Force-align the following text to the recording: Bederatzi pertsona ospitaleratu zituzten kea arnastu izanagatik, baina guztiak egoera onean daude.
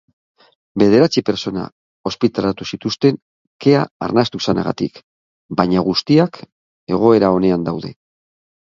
Bederatzi 0.83 1.21
pertsona 1.27 1.65
ospitaleratu 2.11 2.67
zituzten 2.77 3.19
kea 3.67 3.85
arnastu 4.09 4.43
izanagatik, 4.45 4.99
baina 5.63 5.87
guztiak 5.93 6.45
egoera 6.99 7.33
onean 7.41 7.71
daude. 7.73 7.97